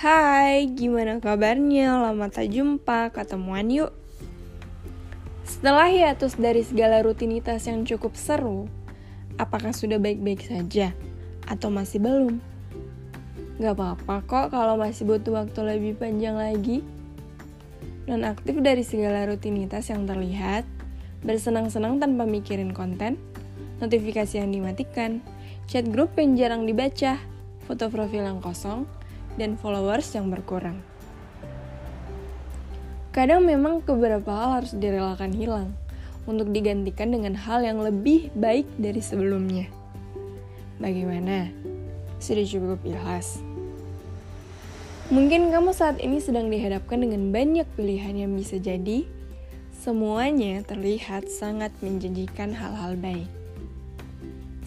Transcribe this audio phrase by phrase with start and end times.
[0.00, 2.00] Hai, gimana kabarnya?
[2.00, 3.92] Lama tak jumpa, ketemuan yuk.
[5.44, 8.64] Setelah hiatus dari segala rutinitas yang cukup seru,
[9.36, 10.96] apakah sudah baik-baik saja?
[11.44, 12.40] Atau masih belum?
[13.60, 16.80] Gak apa-apa kok kalau masih butuh waktu lebih panjang lagi.
[18.08, 20.64] Non-aktif dari segala rutinitas yang terlihat,
[21.28, 23.20] bersenang-senang tanpa mikirin konten,
[23.84, 25.20] notifikasi yang dimatikan,
[25.68, 27.20] chat grup yang jarang dibaca,
[27.68, 28.88] foto profil yang kosong,
[29.36, 30.80] dan followers yang berkurang.
[33.10, 35.74] Kadang memang beberapa hal harus direlakan hilang
[36.30, 39.66] untuk digantikan dengan hal yang lebih baik dari sebelumnya.
[40.78, 41.50] Bagaimana?
[42.22, 43.42] Sudah cukup ikhlas.
[45.10, 49.02] Mungkin kamu saat ini sedang dihadapkan dengan banyak pilihan yang bisa jadi
[49.74, 53.26] semuanya terlihat sangat menjanjikan hal-hal baik.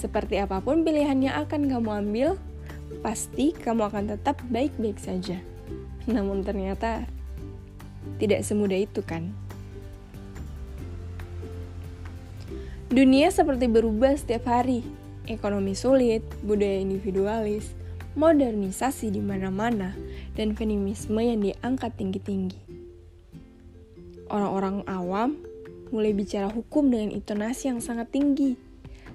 [0.00, 2.28] Seperti apa pun pilihan yang akan kamu ambil,
[2.98, 5.38] pasti kamu akan tetap baik-baik saja.
[6.10, 7.06] Namun ternyata
[8.18, 9.30] tidak semudah itu kan?
[12.90, 14.82] Dunia seperti berubah setiap hari.
[15.30, 17.70] Ekonomi sulit, budaya individualis,
[18.18, 19.94] modernisasi di mana-mana,
[20.34, 22.58] dan feminisme yang diangkat tinggi-tinggi.
[24.26, 25.38] Orang-orang awam
[25.94, 28.69] mulai bicara hukum dengan intonasi yang sangat tinggi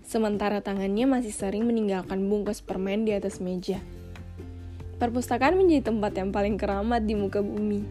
[0.06, 3.82] sementara tangannya masih sering meninggalkan bungkus permen di atas meja.
[5.02, 7.84] Perpustakaan menjadi tempat yang paling keramat di muka bumi,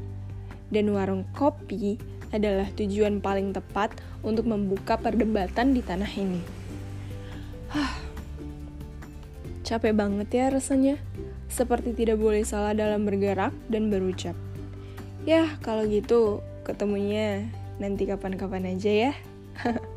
[0.73, 2.01] dan warung kopi
[2.33, 3.93] adalah tujuan paling tepat
[4.25, 6.41] untuk membuka perdebatan di tanah ini.
[7.75, 7.93] Hah,
[9.67, 10.97] capek banget ya rasanya,
[11.51, 14.35] seperti tidak boleh salah dalam bergerak dan berucap.
[15.29, 17.45] Ya, kalau gitu ketemunya
[17.77, 19.13] nanti kapan-kapan aja ya.